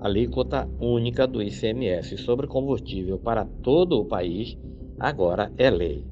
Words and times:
A 0.00 0.06
alíquota 0.06 0.66
única 0.80 1.26
do 1.26 1.42
ICMS 1.42 2.16
sobre 2.16 2.46
combustível 2.46 3.18
para 3.18 3.44
todo 3.44 4.00
o 4.00 4.04
país 4.06 4.56
agora 4.98 5.52
é 5.58 5.68
lei. 5.68 6.06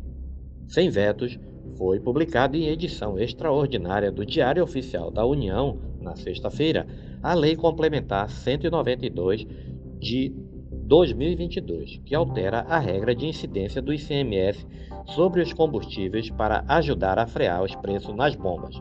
Sem 0.67 0.91
vetos, 0.91 1.39
foi 1.79 1.99
publicado 1.99 2.57
em 2.57 2.69
edição 2.69 3.19
extraordinária 3.19 4.13
do 4.13 4.27
Diário 4.27 4.63
Oficial 4.63 5.11
da 5.11 5.25
União, 5.25 5.79
na 6.03 6.15
sexta-feira, 6.17 6.87
a 7.23 7.33
Lei 7.33 7.57
Complementar 7.57 8.29
192 8.29 9.47
de 9.99 10.35
2022, 10.71 12.01
que 12.05 12.15
altera 12.15 12.61
a 12.61 12.79
regra 12.79 13.15
de 13.15 13.27
incidência 13.27 13.81
do 13.81 13.93
ICMS 13.93 14.67
sobre 15.07 15.41
os 15.41 15.53
combustíveis 15.55 16.29
para 16.31 16.63
ajudar 16.69 17.19
a 17.19 17.27
frear 17.27 17.63
os 17.63 17.75
preços 17.75 18.15
nas 18.15 18.35
bombas. 18.35 18.81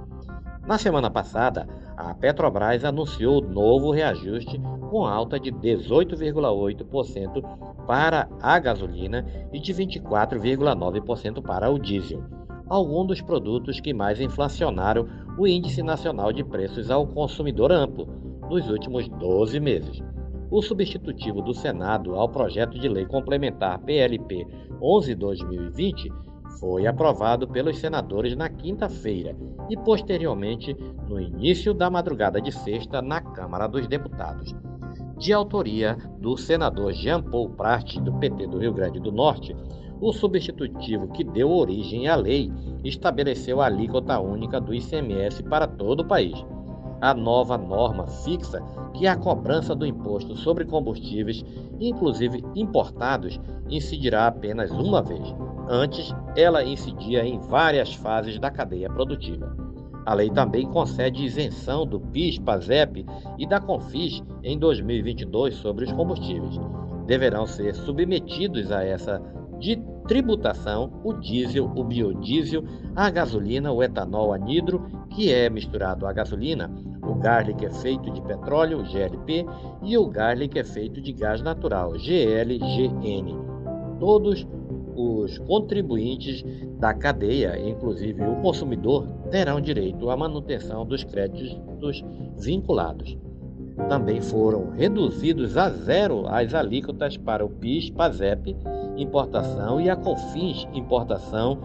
Na 0.67 0.77
semana 0.77 1.09
passada, 1.09 1.65
a 1.95 2.13
Petrobras 2.13 2.83
anunciou 2.83 3.41
novo 3.41 3.89
reajuste 3.89 4.59
com 4.89 5.05
alta 5.05 5.39
de 5.39 5.49
18,8% 5.49 7.41
para 7.87 8.27
a 8.41 8.59
gasolina 8.59 9.25
e 9.53 9.61
de 9.61 9.73
24,9% 9.73 11.41
para 11.41 11.69
o 11.71 11.79
diesel, 11.79 12.21
alguns 12.67 13.07
dos 13.07 13.21
produtos 13.21 13.79
que 13.79 13.93
mais 13.93 14.19
inflacionaram 14.19 15.07
o 15.37 15.47
Índice 15.47 15.81
Nacional 15.81 16.33
de 16.33 16.43
Preços 16.43 16.91
ao 16.91 17.07
Consumidor 17.07 17.71
Amplo 17.71 18.05
nos 18.49 18.69
últimos 18.69 19.07
12 19.07 19.61
meses. 19.61 20.03
O 20.51 20.61
substitutivo 20.61 21.41
do 21.41 21.53
Senado 21.53 22.13
ao 22.15 22.27
projeto 22.27 22.77
de 22.77 22.89
lei 22.89 23.05
complementar 23.05 23.79
PLP 23.79 24.45
11/2020 24.81 26.11
foi 26.59 26.87
aprovado 26.87 27.47
pelos 27.47 27.77
senadores 27.77 28.35
na 28.35 28.49
quinta-feira 28.49 29.35
e, 29.69 29.77
posteriormente, 29.77 30.75
no 31.07 31.19
início 31.19 31.73
da 31.73 31.89
madrugada 31.89 32.41
de 32.41 32.51
sexta, 32.51 33.01
na 33.01 33.21
Câmara 33.21 33.67
dos 33.67 33.87
Deputados. 33.87 34.55
De 35.17 35.33
autoria 35.33 35.97
do 36.19 36.37
senador 36.37 36.93
Jean 36.93 37.21
Paul 37.21 37.49
Prat, 37.49 37.97
do 37.97 38.13
PT 38.13 38.47
do 38.47 38.59
Rio 38.59 38.73
Grande 38.73 38.99
do 38.99 39.11
Norte, 39.11 39.55
o 39.99 40.13
substitutivo 40.13 41.07
que 41.07 41.23
deu 41.23 41.49
origem 41.49 42.07
à 42.07 42.15
lei 42.15 42.51
estabeleceu 42.83 43.61
a 43.61 43.65
alíquota 43.65 44.19
única 44.19 44.61
do 44.61 44.73
ICMS 44.73 45.41
para 45.43 45.67
todo 45.67 46.01
o 46.01 46.07
país. 46.07 46.37
A 47.01 47.13
nova 47.13 47.57
norma 47.57 48.07
fixa 48.07 48.61
que 48.93 49.07
a 49.07 49.15
cobrança 49.15 49.75
do 49.75 49.85
imposto 49.85 50.35
sobre 50.35 50.65
combustíveis, 50.65 51.43
inclusive 51.79 52.43
importados, 52.55 53.39
incidirá 53.69 54.27
apenas 54.27 54.71
uma 54.71 55.01
vez. 55.01 55.35
Antes, 55.69 56.13
ela 56.35 56.63
incidia 56.63 57.25
em 57.25 57.39
várias 57.39 57.93
fases 57.93 58.39
da 58.39 58.49
cadeia 58.49 58.89
produtiva. 58.89 59.55
A 60.05 60.13
lei 60.13 60.29
também 60.29 60.65
concede 60.65 61.25
isenção 61.25 61.85
do 61.85 61.99
PIS, 61.99 62.39
PASEP 62.39 63.05
e 63.37 63.45
da 63.45 63.59
CONFIS 63.59 64.23
em 64.41 64.57
2022 64.57 65.55
sobre 65.55 65.83
os 65.83 65.91
combustíveis. 65.91 66.57
Deverão 67.05 67.45
ser 67.45 67.75
submetidos 67.75 68.71
a 68.71 68.83
essa 68.83 69.21
de 69.59 69.75
tributação 70.07 71.01
o 71.03 71.11
diesel, 71.13 71.69
o 71.75 71.83
biodiesel, 71.83 72.63
a 72.95 73.09
gasolina, 73.09 73.71
o 73.71 73.83
etanol 73.83 74.31
anidro, 74.31 74.85
que 75.09 75.33
é 75.33 75.49
misturado 75.49 76.07
à 76.07 76.13
gasolina, 76.13 76.71
o 77.03 77.15
garlic 77.15 77.65
é 77.65 77.69
feito 77.69 78.09
de 78.11 78.21
petróleo, 78.21 78.83
GLP, 78.83 79.45
e 79.83 79.97
o 79.97 80.07
garlic 80.07 80.57
é 80.57 80.63
feito 80.63 81.01
de 81.01 81.11
gás 81.11 81.41
natural, 81.41 81.91
GLGN. 81.93 83.35
Todos 83.99 84.47
os 84.97 85.37
contribuintes 85.37 86.43
da 86.79 86.93
cadeia, 86.93 87.57
inclusive 87.57 88.23
o 88.23 88.41
consumidor, 88.41 89.07
terão 89.29 89.61
direito 89.61 90.09
à 90.09 90.17
manutenção 90.17 90.85
dos 90.85 91.03
créditos 91.03 92.03
vinculados. 92.39 93.15
Também 93.87 94.19
foram 94.19 94.71
reduzidos 94.71 95.55
a 95.55 95.69
zero 95.69 96.27
as 96.27 96.53
alíquotas 96.53 97.15
para 97.15 97.45
o 97.45 97.49
PIS, 97.49 97.91
PASEP, 97.91 98.55
importação 98.97 99.79
e 99.79 99.87
a 99.87 99.95
COFINS, 99.95 100.67
importação, 100.73 101.59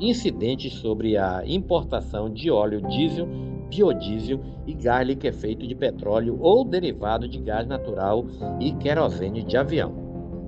incidentes 0.00 0.74
sobre 0.74 1.16
a 1.16 1.42
importação 1.44 2.30
de 2.30 2.50
óleo 2.50 2.80
diesel, 2.82 3.26
biodiesel 3.68 4.38
e 4.64 4.74
gás 4.74 5.06
liquefeito 5.06 5.66
de 5.66 5.74
petróleo 5.74 6.38
ou 6.40 6.64
derivado 6.64 7.26
de 7.28 7.40
gás 7.40 7.66
natural 7.66 8.24
e 8.60 8.72
querosene 8.72 9.42
de 9.42 9.56
avião. 9.56 10.05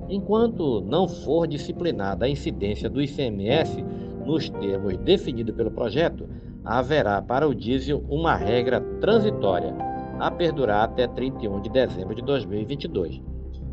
Enquanto 0.09 0.81
não 0.81 1.07
for 1.07 1.47
disciplinada 1.47 2.25
a 2.25 2.29
incidência 2.29 2.89
do 2.89 3.03
ICMS 3.03 3.85
nos 4.25 4.49
termos 4.49 4.97
definidos 4.99 5.55
pelo 5.55 5.71
projeto, 5.71 6.29
haverá 6.65 7.21
para 7.21 7.47
o 7.47 7.55
diesel 7.55 8.03
uma 8.09 8.35
regra 8.35 8.81
transitória 9.01 9.75
a 10.19 10.31
perdurar 10.31 10.85
até 10.85 11.07
31 11.07 11.61
de 11.61 11.71
dezembro 11.71 12.15
de 12.15 12.23
2022. 12.23 13.21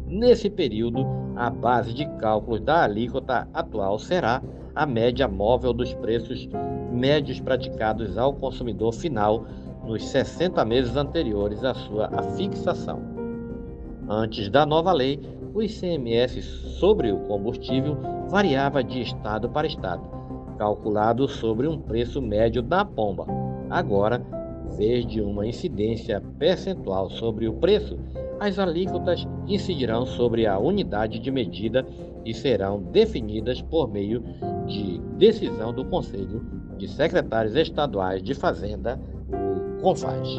Nesse 0.06 0.50
período, 0.50 1.06
a 1.36 1.50
base 1.50 1.94
de 1.94 2.06
cálculos 2.18 2.62
da 2.62 2.84
alíquota 2.84 3.48
atual 3.54 3.98
será 3.98 4.42
a 4.76 4.86
média 4.86 5.28
móvel 5.28 5.74
dos 5.74 5.94
preços 5.96 6.48
médios 6.92 7.40
praticados 7.40 8.18
ao 8.18 8.34
consumidor 8.34 8.94
final 8.94 9.46
nos 9.86 10.06
60 10.08 10.64
meses 10.66 10.96
anteriores 10.96 11.64
à 11.64 11.74
sua 11.74 12.10
fixação. 12.38 13.02
Antes 14.08 14.50
da 14.50 14.66
nova 14.66 14.94
lei, 14.94 15.20
o 15.56 15.64
ICMS 15.64 16.42
sobre 16.42 17.14
o 17.14 17.20
combustível 17.22 17.98
variava 18.28 18.84
de 18.84 19.02
estado 19.02 19.50
para 19.50 19.66
estado, 19.66 20.04
calculado 20.58 21.30
sobre 21.30 21.66
um 21.66 21.80
preço 21.80 22.22
médio 22.22 22.62
da 22.62 22.84
bomba. 22.84 23.26
Agora, 23.70 24.22
vez 24.76 25.06
de 25.06 25.22
uma 25.22 25.48
incidência 25.48 26.22
percentual 26.38 27.10
sobre 27.10 27.48
o 27.48 27.54
preço, 27.54 27.98
as 28.38 28.60
alíquotas 28.60 29.26
incidirão 29.48 30.06
sobre 30.06 30.46
a 30.46 30.60
unidade 30.60 31.20
de 31.20 31.32
medida 31.32 31.88
e 32.26 32.34
serão 32.34 32.82
definidas 32.92 33.62
por 33.62 33.88
meio 33.88 34.22
de 34.68 35.00
decisão 35.18 35.74
do 35.74 35.86
Conselho 35.86 36.46
de 36.78 36.86
Secretários 36.86 37.56
Estaduais 37.56 38.22
de 38.22 38.34
Fazenda, 38.34 39.00
o 39.32 39.82
CONFAS. 39.82 40.36